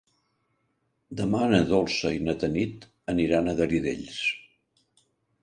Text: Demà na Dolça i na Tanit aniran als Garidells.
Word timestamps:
Demà 1.19 1.41
na 1.51 1.59
Dolça 1.73 2.13
i 2.15 2.23
na 2.29 2.35
Tanit 2.45 2.89
aniran 3.15 3.53
als 3.53 3.61
Garidells. 3.61 4.19